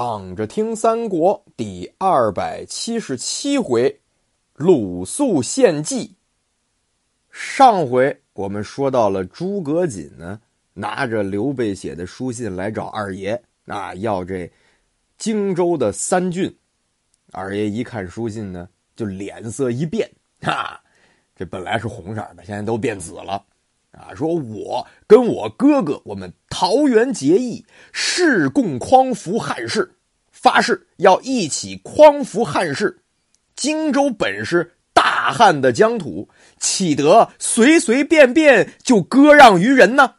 [0.00, 4.00] 躺着听三国第二百七十七回，
[4.54, 6.14] 鲁肃献计。
[7.32, 10.40] 上回我们说到了诸葛瑾呢，
[10.72, 14.48] 拿着刘备写的书信来找二爷，啊，要这
[15.16, 16.56] 荆州的三郡。
[17.32, 20.08] 二爷一看书信呢，就脸色一变，
[20.42, 20.80] 哈，
[21.34, 23.44] 这本来是红色的，现在都变紫了。
[23.92, 29.94] 啊，说我跟我哥哥，我们桃园结义，誓共匡扶汉室，
[30.30, 33.02] 发誓要一起匡扶汉室。
[33.56, 36.28] 荆州本是大汉的疆土，
[36.58, 40.14] 岂得随随便便就割让于人呢？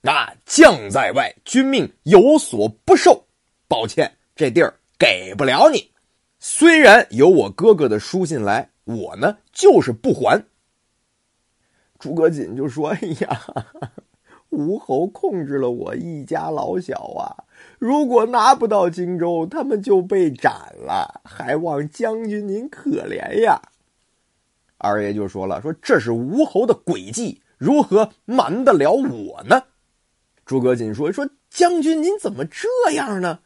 [0.00, 3.26] 那将在外，君命有所不受。
[3.68, 5.90] 抱歉，这地儿给不了你。
[6.40, 10.42] 虽然有我哥哥的书信来，我呢就是不还。
[12.00, 13.40] 诸葛瑾就说：“哎呀，
[14.48, 17.44] 吴侯控制了我一家老小啊！
[17.78, 23.60] 如果拿不到荆州，他们就被斩了，还望将军您可怜呀。”
[24.78, 29.64] 二爷就说了：“说这是吴侯的诡计，如何瞒得了我呢？”
[30.46, 33.40] 诸葛瑾说：“说将军您怎么这样呢？”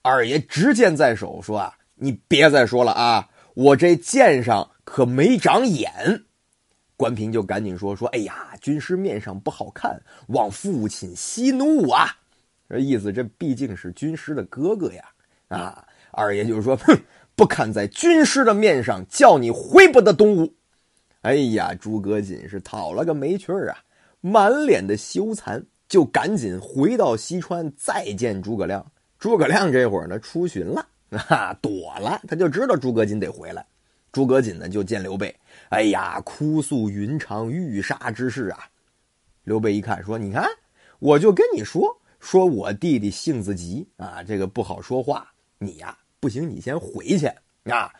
[0.00, 3.28] 二爷执剑在手，说：“啊，你别再说了啊！
[3.54, 6.24] 我这剑上可没长眼。”
[6.98, 12.08] 关平就赶紧说：“说，哎呀，军师面上不好看，望父亲息怒啊！
[12.68, 15.04] 这意思，这毕竟是军师的哥哥呀！
[15.46, 16.98] 啊，二爷就是说，哼，
[17.36, 20.52] 不看在军师的面上，叫你回不得东吴。
[21.22, 23.78] 哎呀，诸葛瑾是讨了个没趣儿啊，
[24.20, 28.84] 满脸的羞惭，就赶紧回到西川再见诸葛亮。
[29.20, 30.84] 诸葛亮这会儿呢，出巡了，
[31.28, 33.64] 啊，躲了，他就知道诸葛瑾得回来。
[34.12, 35.34] 诸葛瑾呢，就见刘备。”
[35.70, 38.68] 哎呀，哭诉云长欲杀之事啊！
[39.44, 40.46] 刘备一看，说：“你看，
[40.98, 45.30] 我就跟你说，说我弟弟性子急啊，这个不好说话。
[45.58, 47.26] 你呀，不行，你先回去
[47.64, 47.92] 啊，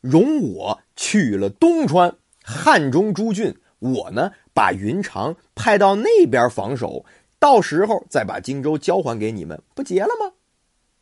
[0.00, 7.04] 容我去了东川汉中诸郡，我呢把云长派到那边防守，
[7.38, 10.32] 到时候再把荆州交还给你们，不结了吗？”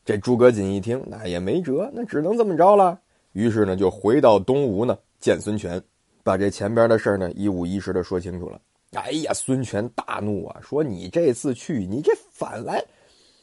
[0.04, 3.00] 这诸葛瑾一听，那也没辙，那只能这么着了。
[3.36, 5.80] 于是呢，就回到东吴呢，见孙权。
[6.24, 8.58] 把这前边的事呢一五一十的说清楚了。
[8.94, 12.82] 哎呀，孙权大怒啊，说你这次去，你这反来，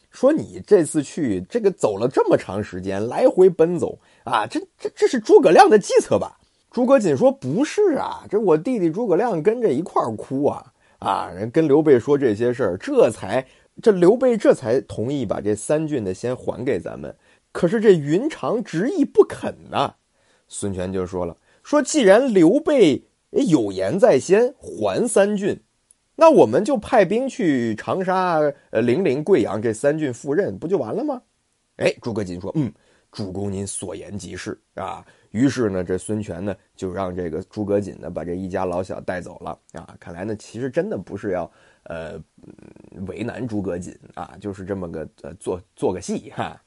[0.10, 3.96] 说你这次去，这个走了这么长时间，来回奔走
[4.26, 6.40] 啊，这这这是诸葛亮的计策吧？
[6.72, 10.66] 诸葛瑾说不是啊，这我弟弟诸葛亮跟着一块哭啊
[10.98, 13.46] 啊，人跟刘备说这些事儿，这才
[13.80, 17.16] 这刘备这才同意把这三郡的先还给咱们。
[17.54, 19.96] 可是这云长执意不肯呐，
[20.50, 21.38] 孙权就说了。
[21.64, 25.58] 说，既然刘备有言在先，还三郡，
[26.16, 28.40] 那我们就派兵去长沙、
[28.72, 31.22] 呃零陵、贵阳这三郡赴任，不就完了吗？
[31.78, 32.70] 哎，诸葛瑾说：“嗯，
[33.12, 39.96] 主公您所言极是啊。”于是呢，这孙权呢就让这个诸葛瑾呢把这一家老小带走了啊。
[40.00, 41.50] 看来呢，其实真的不是要
[41.84, 42.22] 呃
[43.08, 46.62] 为难诸葛瑾啊，就是这么个呃做做个戏哈。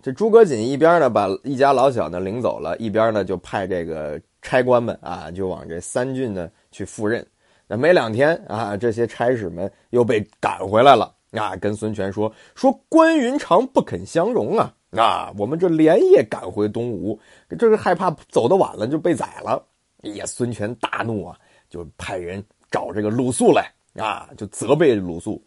[0.00, 7.26] 这诸葛瑾一边呢把一家老小呢领走了，一边呢就派这个差官们啊就往这三郡呢去赴任。
[7.66, 17.18] 那没两天啊，这些差使们又被赶回来了啊，跟孙权说说关云长不肯相容啊啊，我们这连夜赶回东吴，
[17.58, 19.62] 这是害怕走得晚了就被宰了。
[20.02, 21.36] 哎呀，孙权大怒啊，
[21.68, 25.44] 就派人找这个鲁肃来啊，就责备鲁肃，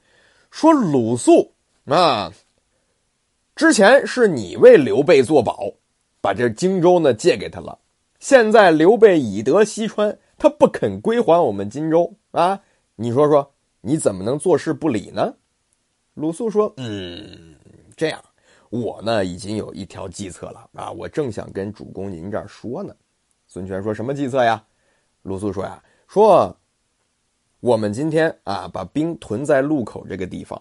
[0.52, 1.52] 说鲁肃
[1.86, 2.32] 啊。
[3.62, 5.72] 之前是你为刘备做保，
[6.20, 7.78] 把这荆州呢借给他了。
[8.20, 12.60] 现在刘备已得西川，他不肯归还我们荆州啊！
[12.96, 15.36] 你说说，你怎么能坐视不理呢？
[16.16, 17.56] 鲁肃说：“嗯，
[17.96, 18.20] 这样，
[18.72, 20.90] 我呢已经有一条计策了啊！
[20.90, 22.92] 我正想跟主公您这儿说呢。”
[23.46, 24.66] 孙权说什么计策呀？
[25.22, 25.80] 鲁肃说呀
[26.10, 26.58] ：“说
[27.60, 30.60] 我们今天啊，把兵屯在路口这个地方，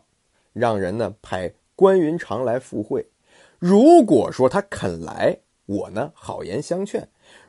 [0.52, 3.02] 让人呢派。”关云长来赴会，
[3.58, 5.34] 如果说他肯来，
[5.64, 7.00] 我呢好言相劝；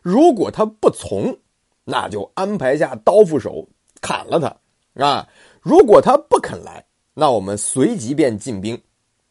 [0.01, 1.38] 如果他不从，
[1.83, 3.68] 那就安排下刀斧手
[4.00, 5.28] 砍了他啊！
[5.60, 8.81] 如果他不肯来，那我们随即便进兵，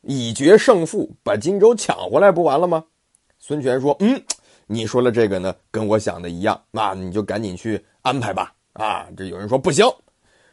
[0.02, 2.84] 以决胜负，把荆州抢回来，不完了吗？
[3.38, 4.22] 孙权说：“嗯，
[4.66, 9.86] 你说了这个呢，跟我想的一样，那你就赶紧去安排吧。”啊，这有人说不行。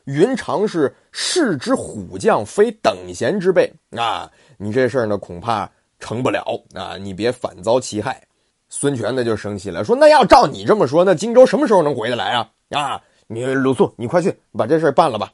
[0.08, 4.32] 云长是士之虎将，非等闲之辈啊！
[4.58, 5.70] 你这事儿呢，恐怕
[6.00, 6.44] 成不了
[6.74, 6.96] 啊！
[6.96, 8.22] 你别反遭其害。
[8.70, 12.50] 孙权呢就生气了，说：“那要照你这么说，那荆州什么时候能回得来啊？
[12.70, 13.02] 啊！
[13.28, 15.32] 你鲁肃，你快去把这事办了吧。”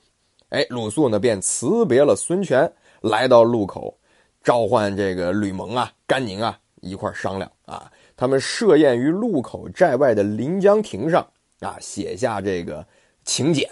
[0.49, 2.71] 哎，鲁肃呢便辞别了孙权，
[3.01, 3.95] 来到路口，
[4.43, 7.91] 召唤这个吕蒙啊、甘宁啊一块商量啊。
[8.17, 11.23] 他们设宴于路口寨外的临江亭上
[11.59, 12.83] 啊，写下这个
[13.23, 13.67] 请柬，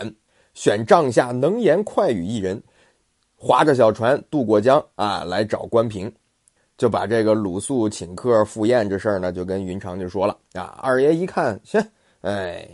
[0.54, 2.62] 选帐下能言快语一人，
[3.36, 6.12] 划着小船渡过江啊，来找关平，
[6.78, 10.78] 就把这个鲁肃请客赴宴这事儿呢，就跟云长就说了啊。
[10.82, 11.82] 二爷一看，行，
[12.22, 12.68] 哎，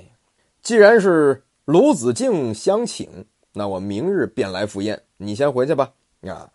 [0.61, 3.07] 既然是鲁子敬相请，
[3.53, 5.91] 那我明日便来赴宴，你先回去吧。
[6.21, 6.51] 啊，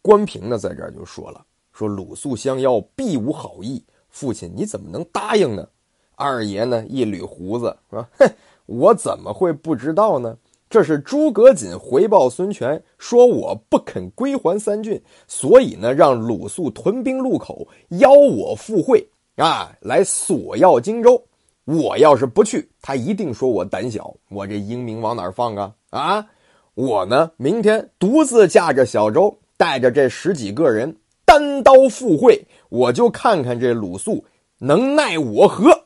[0.00, 3.84] 关平呢，在这儿就说了，说鲁肃相邀，必无好意。
[4.08, 5.68] 父亲，你怎么能答应呢？
[6.14, 8.30] 二爷呢，一捋胡子说：“哼，
[8.66, 10.36] 我怎么会不知道呢？
[10.74, 21.22] 这是诸葛瑾回报孙权，说我不肯归还三郡，所以呢，让鲁肃屯兵路口，邀我赴会啊，来索要荆州。
[21.64, 24.12] 我要是不去，他一定说我胆小。
[24.28, 25.72] 我这英名往哪放啊？
[25.90, 26.26] 啊，
[26.74, 34.24] 我呢，明天独自驾着小舟，带着这十几个人，单刀赴会。”我就看看这鲁肃
[34.58, 35.84] 能奈我何？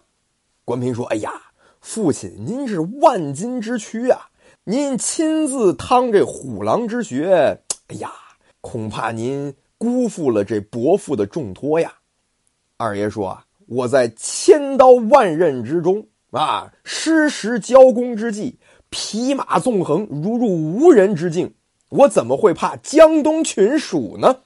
[0.65, 1.31] 关平说：“哎呀，
[1.83, 4.31] 父亲，您是万金之躯啊！
[4.71, 8.13] 您亲自趟这虎狼之穴，哎呀，
[8.61, 11.95] 恐怕您辜负了这伯父的重托呀。”
[12.77, 18.59] 二爷说：“啊，我在千刀万刃之中啊，失时交攻之际，
[18.91, 21.55] 匹马纵横，如入无人之境，
[21.89, 24.41] 我怎么会怕江东群鼠呢？”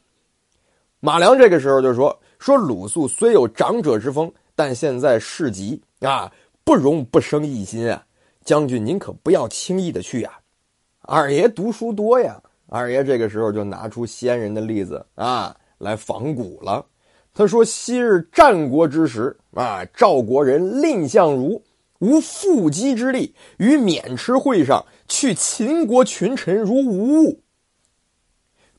[1.01, 2.17] 马良这个时候就说。
[2.39, 6.33] 说鲁肃虽有长者之风，但现在事急啊，
[6.65, 8.05] 不容不生异心啊！
[8.45, 10.39] 将军您可不要轻易的去呀。
[11.01, 16.85] 二爷读书多呀，二爷这个时候就拿出先人的例子啊来仿古了。
[17.35, 21.63] 他说：昔日战国之时啊，赵国人蔺相如
[21.99, 27.41] 无缚鸡之力，于渑池会上去秦国群臣如无物，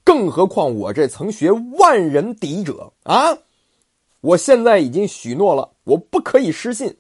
[0.04, 3.38] 更何况我这曾学万人敌者啊！
[4.22, 6.96] 我现在已经许诺了，我不可以失信。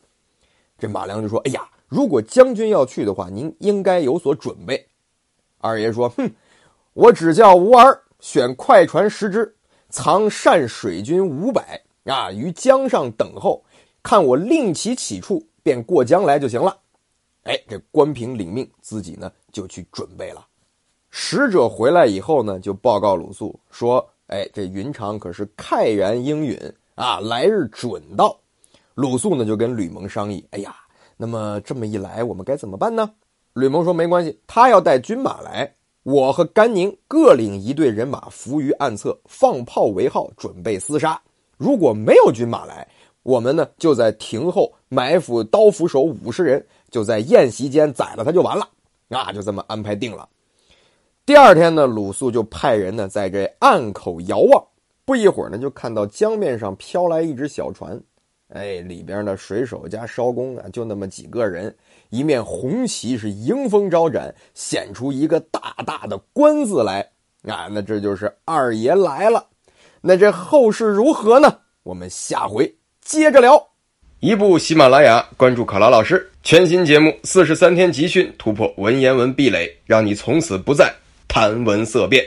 [0.78, 4.88] 这马良就说：“哎呀，如果将军要去的话，您应该有所准备。”
[5.62, 6.28] 二爷说：“哼，
[6.94, 9.56] 我只叫吴儿选快船十只，
[9.90, 13.64] 藏善水军五百啊，于江上等候，
[14.02, 16.76] 看我令其起处，便过江来就行了。”
[17.46, 20.44] 哎，这关平领命，自己呢就去准备了。
[21.12, 24.04] 使者回来以后呢，就报告鲁肃说
[24.34, 26.60] ：“哎，这云长可是慨然应允。”
[26.96, 28.36] 啊，来日准到，
[28.96, 30.44] 鲁肃呢就跟吕蒙商议。
[30.52, 30.76] 哎呀，
[31.24, 33.10] 那么这么一来，我们该怎么办呢？
[33.54, 35.74] 吕蒙说：“没关系，他要带军马来，
[36.04, 41.18] 我和甘宁各领一队人马伏于岸侧，放炮为号，准备厮杀。
[41.56, 42.86] 如果没有军马来，
[43.22, 48.68] 我们呢就在亭后埋伏刀斧手五十人，就在宴席间宰了他就完了。
[49.08, 50.28] 啊，就这么安排定了。
[51.26, 54.62] 第二天呢，鲁肃就派人呢在这岸口遥望。”
[55.06, 57.98] 不一会儿呢，就看到江面上飘来一只小船，
[58.54, 61.76] 哎，里边的水手加艄公啊，就那么几个人，
[62.10, 67.02] 一面红旗是迎风招展，显出一个大大的“官”字来
[67.48, 69.44] 啊，那这就是二爷来了。
[70.02, 71.58] 那这后事如何呢？
[71.82, 72.72] 我们下回
[73.02, 73.60] 接着聊。
[74.20, 80.94] 一部喜马拉雅，关注考拉老师，全新节目四十三天集训，突破文言文壁垒，让你从此不再
[81.28, 82.24] 谈文色变。